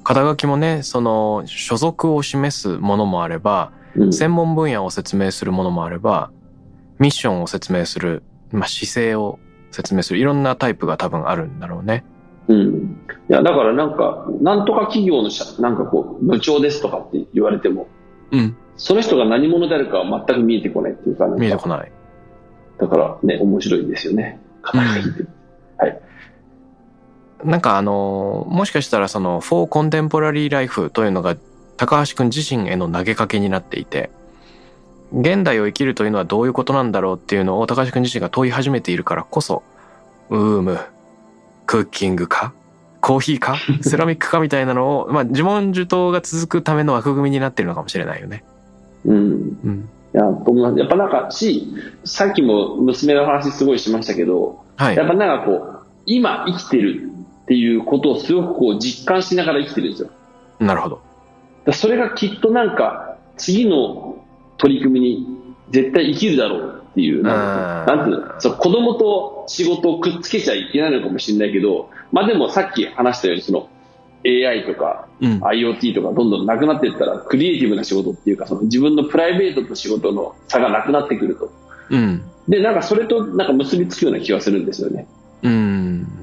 [0.03, 4.13] 肩書きもね、その、所属を示すものもあれば、うん。
[4.13, 6.31] 専門分野を説明するものもあれば、
[6.99, 9.39] ミッションを説明する、まあ、姿勢を
[9.71, 12.03] 説明する、いろんなタイプが多分あるんだろうね。
[12.47, 12.97] うん。
[13.29, 17.87] いや、だからなんか、なんとか企業の社、なんかこう、部長ですとかって言われても、
[18.31, 18.57] うん。
[18.75, 21.91] その人が何者であるかは全く見えてこないっていうか、見えてこない。
[22.79, 24.39] だからね、面白いですよね。
[24.61, 25.27] 肩書きって。
[27.45, 31.35] なんかあの、もしかしたらその、フォーコンテンポラリーライフというのが、
[31.77, 34.09] 高橋くん自身への投げかけになっていて、
[35.11, 39.63] 現代を生きるというのはどういうことなんだろうっていうのを高橋くん自身が問い始めているからこそ、
[40.29, 40.79] ウーム、
[41.65, 42.53] クッキングか
[43.01, 48.43] コーヒーか セラミックかみたいなのを、まあ自問自答が続くための枠組みになってるのかもしれないよね。
[49.05, 49.15] うん。
[49.15, 49.19] う
[49.69, 49.89] ん。
[50.15, 51.67] いや、と思いますやっぱなんか、し、
[52.05, 55.03] さっきも娘の話すごいしましたけど、はいや。
[55.03, 57.09] っぱなんかこう、今生きてる
[57.43, 60.09] っていうことをすごくこう実感しながら生きてるんですよ。
[60.59, 61.01] なるほど。
[61.65, 64.23] だそれがきっとなんか、次の
[64.57, 65.27] 取り組みに
[65.71, 73.69] 絶対生きるだろうっていう、なんていうのそう子供と仕事をくっつけちゃいけないのかもしれないけど、まあでもさっき話したようにその
[74.25, 75.39] AI とかうん。
[75.39, 81.51] IoT とかどんどんなくなっていったらクリエイティブな仕事っていうかその自分のプライベートと仕事の差がなくなってくると。
[81.89, 82.23] うん。
[82.47, 85.07] で、なんかそれとなんか結びつくような気がするんですよね。
[85.43, 86.22] うん。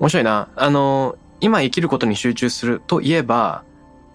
[0.00, 0.48] 面白いな。
[0.56, 3.64] あの、今生きることに集中するといえば、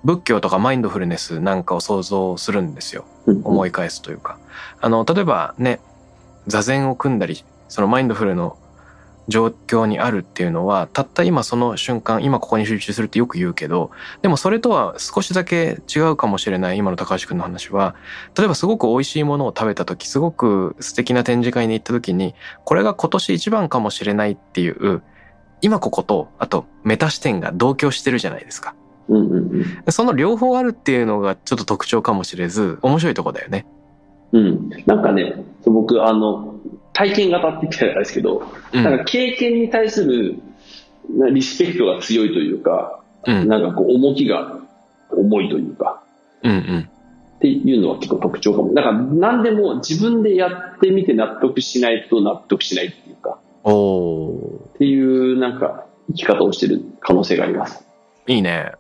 [0.04, 3.06] 仏教とかマインドフルネスなんかを想像するんですよ。
[3.44, 3.70] 思い。
[3.70, 4.38] い返すというか。
[4.82, 5.80] あの、例えばね、
[6.48, 8.58] 座禅を組んだり、そのマインドフルの
[9.28, 17.96] 状況にあるっていうのは、たった今その瞬間、今ここに集中するってよく言うけど、でもそれとは少しだけ違うかもしれない今の高橋くんの話は、
[18.38, 25.02] 例えばすごく美味しいものを食べた時、すごく素敵な展示会に行った時に、これが今年一番かもしれないっていう、
[25.62, 28.76] 今ここと、あとメタ視点が同居してるじゃないですか。
[29.08, 29.92] うんうんうん。
[29.92, 33.66] その両方あるっていうのがちょっと特徴かもしれず、面白いとこだよね。
[34.32, 34.70] うん。
[34.86, 36.56] なんかね、僕、あの、
[36.94, 38.84] 体験型って言ってたんですけど、うん。
[38.84, 40.40] なんか経験に対する
[41.10, 43.48] なリスペクトが強いというか、うん。
[43.48, 44.60] なんかこう重きが
[45.12, 46.02] 重いというか、
[46.44, 46.90] うんうん。
[47.38, 48.74] っていうのは結構特徴かも。
[48.74, 54.65] だから何でも自分でやってみて納得しないと納得しないっていうか、おー。
[54.76, 57.86] っていうなんか生き方をしてる可能性があります。
[58.28, 58.72] いいね。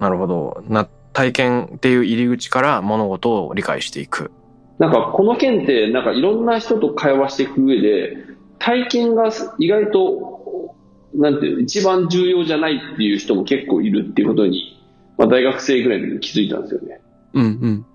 [0.00, 0.62] なるほど。
[0.68, 4.30] な体験っていう入り口から物事を理解していく。
[4.78, 8.16] なんかこの件ってなんかいろんな人と会話していく上で
[8.58, 10.74] 体験が意外と
[11.14, 14.78] なんていう一番重要じゃないっていう人も結構いるっていうことに、
[15.16, 17.00] まあ、大学生ぐらいの時に気づいたんですよね。
[17.32, 17.86] うんうん。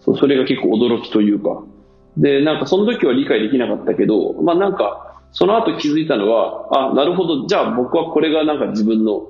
[0.00, 1.64] そうそれが結構驚きというか。
[2.18, 9.26] で、なんかその時は理解できなかったけど、まあなんかその後気づいたのは、あ、なるほど、じゃあ僕はこれがなんか自分の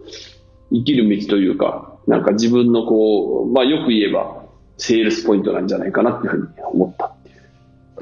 [0.72, 4.44] 生きる道というか、なんか自分のこう、まあよく言えば
[4.78, 7.32] セールスポイントなんじゃないかなっていうふうに思ったってい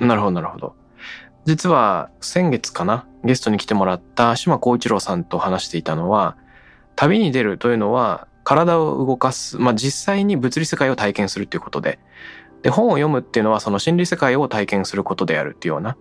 [0.05, 0.07] う。
[0.07, 0.75] なるほど、なるほど。
[1.47, 6.37] 実は先月かなゲストに来てもらった島光一郎さんと話していたのは、
[6.97, 11.99] 旅に出るというのは体を動かす、まあ実際に物理世界を体験するっていうことで、
[12.63, 15.97] で、本を読むっていうのはその心理世界を体験することであるっていうような。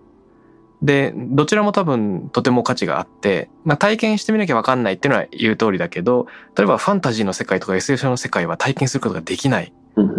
[0.83, 6.27] で、どちらも多分とても価値があって、まあ体験してみなきゃわかんないっていうのは言う通りだけど、
[6.57, 9.73] 例えばファンタジーの世界とか SF の世界は体験することができない。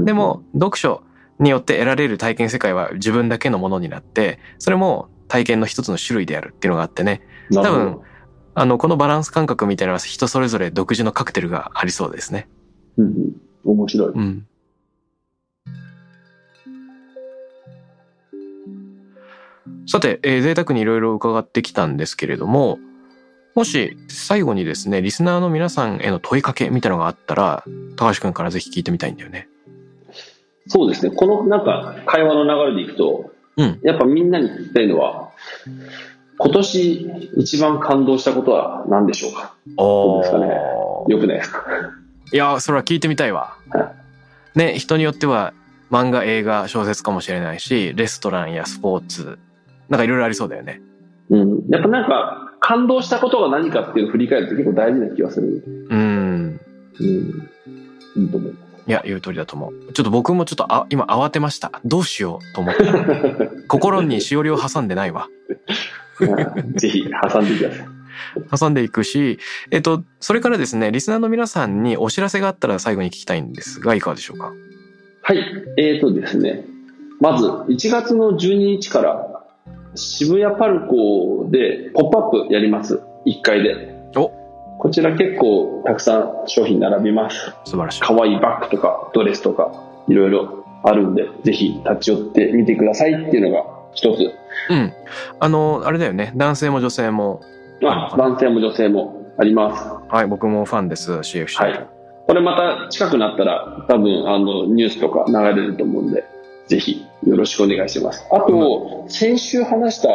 [0.05, 1.03] でも、読書
[1.39, 7.21] によって得られる体験世界は自分だけのものになって、それも体験の一つの種類であるっていうのがあってね。
[7.53, 8.01] 多分、
[8.55, 12.49] あの、このバランス感覚みたいなのは人それぞれ独自のカクテルがありそうですね。
[12.97, 13.33] うんうん、
[13.65, 14.09] 面白い。
[14.13, 14.47] うん。
[19.87, 22.79] さて、えー贅沢にいろいろ伺ってきたんですけれども、
[23.55, 27.65] もし最後にですね、リスナーの皆さんへの問いかけみたいなのがあったら、
[27.97, 29.49] 高橋くんからぜひ聞いてみたいんだよね。
[30.67, 31.15] そうですね。
[31.15, 33.79] このなんか会話の流れでいくと、うん。
[33.83, 35.31] やっぱみんなに聞きたいのは、
[36.39, 39.55] 今年一番感動したことは何でしょうか？
[39.77, 40.47] おうですかね？
[41.09, 41.37] よくない？
[41.37, 41.65] ですか
[42.33, 43.57] いや、それは聞いてみたいわ。
[44.57, 45.53] ね、人によっては
[45.93, 49.39] 漫画、映画、小説かもしれないし、レストランやスポーツ、
[49.89, 50.81] なんかいろいろありそうだよね。
[51.31, 51.63] うん。
[51.71, 55.63] やっぱなんか感動したことが何かっていうのを振り返ると結構大事な気がする。
[55.91, 56.61] うん。
[57.01, 57.07] うん。
[58.17, 58.65] いいと思います。
[58.87, 59.93] いや、言う通りだと思う。
[59.95, 61.81] ちょっと僕もちょっとあ今慌てました。
[61.85, 62.85] どうしようと思った。
[63.69, 65.29] 心にしおりを挟んでないわ。
[66.21, 66.25] う
[66.63, 67.89] んぜひ挟んでください。
[68.59, 69.39] 挟んでいくし、
[69.71, 74.53] えっと、それからですね、リスナーの皆さんにお知らせがあったら最後に聞きたいんですが、いかがでしょうか？
[75.23, 75.39] はい。
[75.79, 76.65] えーとですね。
[77.21, 79.34] まず、1月の12日から
[79.95, 83.03] 渋谷パルコでポップアップやります。
[83.27, 83.95] 1階で。
[84.17, 84.31] お
[84.79, 87.53] こちら結構たくさん商品並びます。
[87.65, 88.01] 素晴らしい。
[88.01, 89.73] 可愛いバッグとかドレスとか
[90.09, 93.65] いろいろあるんで、ぜひ立ち寄ってみてくださいっていうのが
[93.95, 94.35] 一つ。
[94.71, 94.93] うん。
[95.41, 96.33] あの、あれだよね。
[96.37, 97.41] 男性も女性も、
[97.85, 100.15] あ、男性も女性もあります。
[100.15, 101.63] はい、僕もファンです、CFC。
[101.63, 101.87] はい。
[102.27, 106.25] これまた近くなったら多分あのニュースとか流れると思うんで、
[106.67, 108.27] ぜひよろしくお願いします。
[108.31, 110.09] あと、先週話した